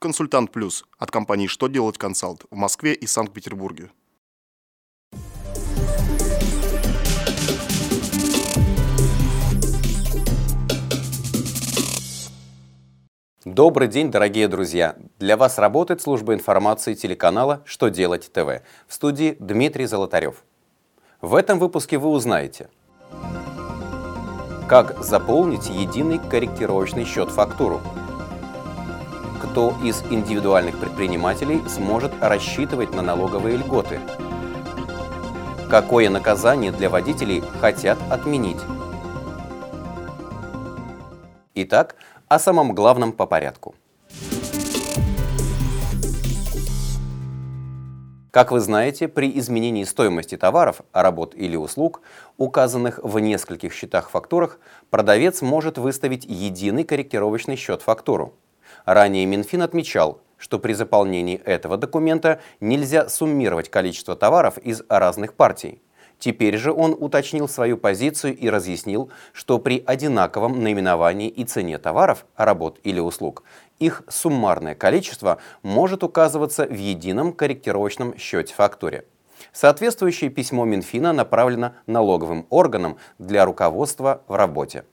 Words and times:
Консультант 0.00 0.50
Плюс 0.50 0.86
от 0.98 1.10
компании 1.10 1.46
«Что 1.46 1.68
делать 1.68 1.98
консалт» 1.98 2.46
в 2.50 2.56
Москве 2.56 2.94
и 2.94 3.06
Санкт-Петербурге. 3.06 3.90
Добрый 13.44 13.88
день, 13.88 14.10
дорогие 14.10 14.48
друзья! 14.48 14.96
Для 15.18 15.36
вас 15.36 15.58
работает 15.58 16.00
служба 16.00 16.32
информации 16.32 16.94
телеканала 16.94 17.60
«Что 17.66 17.90
делать 17.90 18.32
ТВ» 18.32 18.62
в 18.88 18.94
студии 18.94 19.36
Дмитрий 19.38 19.84
Золотарев. 19.84 20.44
В 21.20 21.34
этом 21.34 21.58
выпуске 21.58 21.98
вы 21.98 22.08
узнаете, 22.08 22.70
как 24.66 25.04
заполнить 25.04 25.68
единый 25.68 26.18
корректировочный 26.18 27.04
счет-фактуру, 27.04 27.82
кто 29.50 29.74
из 29.82 30.04
индивидуальных 30.10 30.78
предпринимателей 30.78 31.60
сможет 31.68 32.12
рассчитывать 32.20 32.94
на 32.94 33.02
налоговые 33.02 33.56
льготы, 33.56 33.98
какое 35.68 36.08
наказание 36.08 36.70
для 36.70 36.88
водителей 36.88 37.42
хотят 37.60 37.98
отменить. 38.10 38.60
Итак, 41.56 41.96
о 42.28 42.38
самом 42.38 42.76
главном 42.76 43.12
по 43.12 43.26
порядку. 43.26 43.74
Как 48.30 48.52
вы 48.52 48.60
знаете, 48.60 49.08
при 49.08 49.36
изменении 49.36 49.82
стоимости 49.82 50.36
товаров, 50.36 50.82
работ 50.92 51.34
или 51.34 51.56
услуг, 51.56 52.02
указанных 52.36 53.00
в 53.02 53.18
нескольких 53.18 53.72
счетах-фактурах, 53.72 54.60
продавец 54.90 55.42
может 55.42 55.76
выставить 55.76 56.24
единый 56.24 56.84
корректировочный 56.84 57.56
счет-фактуру. 57.56 58.32
Ранее 58.84 59.26
Минфин 59.26 59.62
отмечал, 59.62 60.20
что 60.36 60.58
при 60.58 60.72
заполнении 60.72 61.36
этого 61.36 61.76
документа 61.76 62.40
нельзя 62.60 63.08
суммировать 63.08 63.68
количество 63.68 64.16
товаров 64.16 64.58
из 64.58 64.82
разных 64.88 65.34
партий. 65.34 65.82
Теперь 66.18 66.58
же 66.58 66.70
он 66.70 66.94
уточнил 66.98 67.48
свою 67.48 67.78
позицию 67.78 68.36
и 68.36 68.48
разъяснил, 68.50 69.10
что 69.32 69.58
при 69.58 69.82
одинаковом 69.86 70.62
наименовании 70.62 71.28
и 71.28 71.44
цене 71.44 71.78
товаров, 71.78 72.26
работ 72.36 72.78
или 72.84 73.00
услуг, 73.00 73.42
их 73.78 74.02
суммарное 74.06 74.74
количество 74.74 75.38
может 75.62 76.04
указываться 76.04 76.66
в 76.66 76.74
едином 76.74 77.32
корректировочном 77.32 78.18
счете-фактуре. 78.18 79.06
Соответствующее 79.52 80.28
письмо 80.28 80.66
Минфина 80.66 81.14
направлено 81.14 81.72
налоговым 81.86 82.46
органам 82.50 82.98
для 83.18 83.46
руководства 83.46 84.22
в 84.28 84.34
работе. 84.34 84.84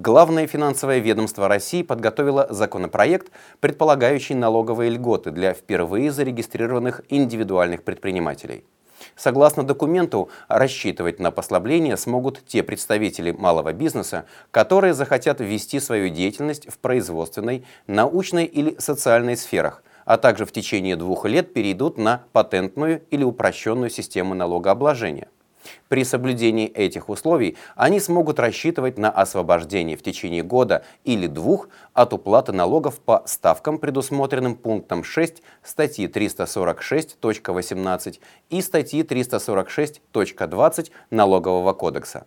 Главное 0.00 0.46
финансовое 0.46 1.00
ведомство 1.00 1.48
России 1.48 1.82
подготовило 1.82 2.46
законопроект, 2.50 3.32
предполагающий 3.58 4.36
налоговые 4.36 4.92
льготы 4.92 5.32
для 5.32 5.54
впервые 5.54 6.12
зарегистрированных 6.12 7.02
индивидуальных 7.08 7.82
предпринимателей. 7.82 8.64
Согласно 9.16 9.64
документу, 9.64 10.28
рассчитывать 10.46 11.18
на 11.18 11.32
послабление 11.32 11.96
смогут 11.96 12.46
те 12.46 12.62
представители 12.62 13.32
малого 13.32 13.72
бизнеса, 13.72 14.26
которые 14.52 14.94
захотят 14.94 15.40
ввести 15.40 15.80
свою 15.80 16.10
деятельность 16.10 16.70
в 16.72 16.78
производственной, 16.78 17.64
научной 17.88 18.44
или 18.44 18.76
социальной 18.78 19.36
сферах, 19.36 19.82
а 20.04 20.16
также 20.16 20.46
в 20.46 20.52
течение 20.52 20.94
двух 20.94 21.24
лет 21.24 21.52
перейдут 21.52 21.98
на 21.98 22.22
патентную 22.30 23.02
или 23.10 23.24
упрощенную 23.24 23.90
систему 23.90 24.34
налогообложения. 24.34 25.26
При 25.88 26.04
соблюдении 26.04 26.66
этих 26.66 27.08
условий 27.08 27.56
они 27.76 28.00
смогут 28.00 28.38
рассчитывать 28.38 28.98
на 28.98 29.10
освобождение 29.10 29.96
в 29.96 30.02
течение 30.02 30.42
года 30.42 30.84
или 31.04 31.26
двух 31.26 31.70
от 31.94 32.12
уплаты 32.12 32.52
налогов 32.52 33.00
по 33.00 33.22
ставкам, 33.26 33.78
предусмотренным 33.78 34.54
пунктом 34.54 35.02
6 35.04 35.42
статьи 35.62 36.06
346.18 36.06 38.20
и 38.50 38.62
статьи 38.62 39.02
346.20 39.02 40.90
Налогового 41.10 41.72
кодекса. 41.72 42.26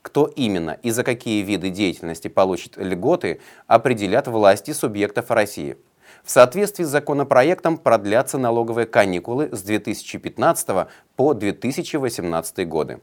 Кто 0.00 0.26
именно 0.26 0.78
и 0.82 0.90
за 0.90 1.04
какие 1.04 1.42
виды 1.42 1.68
деятельности 1.70 2.28
получит 2.28 2.76
льготы, 2.76 3.40
определят 3.66 4.28
власти 4.28 4.72
субъектов 4.72 5.30
России– 5.30 5.76
в 6.22 6.30
соответствии 6.30 6.84
с 6.84 6.88
законопроектом 6.88 7.78
продлятся 7.78 8.38
налоговые 8.38 8.86
каникулы 8.86 9.48
с 9.52 9.62
2015 9.62 10.88
по 11.16 11.34
2018 11.34 12.68
годы. 12.68 13.00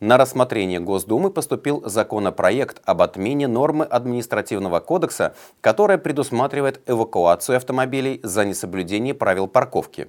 На 0.00 0.16
рассмотрение 0.16 0.80
Госдумы 0.80 1.30
поступил 1.30 1.80
законопроект 1.86 2.82
об 2.84 3.02
отмене 3.02 3.46
нормы 3.46 3.84
административного 3.84 4.80
кодекса, 4.80 5.36
которая 5.60 5.96
предусматривает 5.96 6.80
эвакуацию 6.86 7.56
автомобилей 7.56 8.18
за 8.24 8.44
несоблюдение 8.44 9.14
правил 9.14 9.46
парковки. 9.46 10.08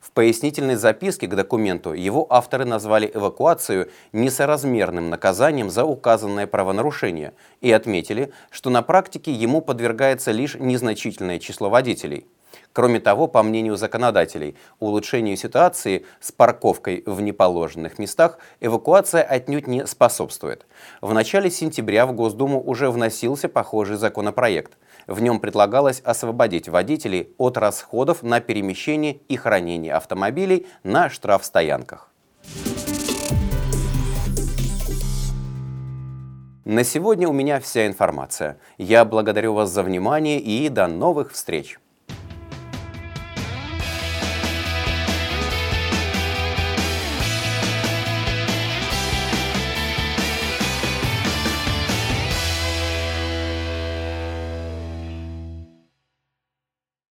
В 0.00 0.10
пояснительной 0.12 0.76
записке 0.76 1.26
к 1.26 1.34
документу 1.34 1.92
его 1.92 2.26
авторы 2.30 2.64
назвали 2.64 3.10
эвакуацию 3.12 3.90
несоразмерным 4.12 5.10
наказанием 5.10 5.70
за 5.70 5.84
указанное 5.84 6.46
правонарушение 6.46 7.34
и 7.60 7.70
отметили, 7.72 8.32
что 8.50 8.70
на 8.70 8.82
практике 8.82 9.32
ему 9.32 9.60
подвергается 9.60 10.30
лишь 10.30 10.54
незначительное 10.54 11.38
число 11.38 11.70
водителей. 11.70 12.26
Кроме 12.72 13.00
того, 13.00 13.26
по 13.26 13.42
мнению 13.42 13.76
законодателей, 13.76 14.56
улучшению 14.80 15.36
ситуации 15.36 16.04
с 16.20 16.32
парковкой 16.32 17.02
в 17.06 17.20
неположенных 17.20 17.98
местах 17.98 18.38
эвакуация 18.60 19.22
отнюдь 19.22 19.66
не 19.66 19.86
способствует. 19.86 20.66
В 21.00 21.12
начале 21.14 21.50
сентября 21.50 22.06
в 22.06 22.12
Госдуму 22.12 22.60
уже 22.60 22.90
вносился 22.90 23.48
похожий 23.48 23.96
законопроект. 23.96 24.72
В 25.06 25.20
нем 25.20 25.40
предлагалось 25.40 26.00
освободить 26.00 26.68
водителей 26.68 27.34
от 27.38 27.56
расходов 27.58 28.22
на 28.22 28.40
перемещение 28.40 29.18
и 29.28 29.36
хранение 29.36 29.94
автомобилей 29.94 30.66
на 30.82 31.10
штрафстоянках. 31.10 32.10
На 36.64 36.82
сегодня 36.82 37.28
у 37.28 37.32
меня 37.32 37.60
вся 37.60 37.86
информация. 37.86 38.58
Я 38.78 39.04
благодарю 39.04 39.52
вас 39.52 39.70
за 39.70 39.82
внимание 39.82 40.40
и 40.40 40.70
до 40.70 40.86
новых 40.86 41.32
встреч! 41.32 41.78